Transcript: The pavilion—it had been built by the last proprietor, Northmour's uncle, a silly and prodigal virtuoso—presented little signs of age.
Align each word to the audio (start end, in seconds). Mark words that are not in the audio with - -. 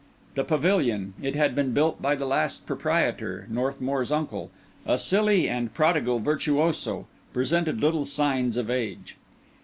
The 0.33 0.43
pavilion—it 0.43 1.35
had 1.35 1.53
been 1.53 1.73
built 1.73 2.01
by 2.01 2.15
the 2.15 2.25
last 2.25 2.65
proprietor, 2.65 3.45
Northmour's 3.51 4.11
uncle, 4.11 4.49
a 4.83 4.97
silly 4.97 5.47
and 5.47 5.71
prodigal 5.75 6.17
virtuoso—presented 6.17 7.79
little 7.79 8.05
signs 8.05 8.57
of 8.57 8.71
age. 8.71 9.15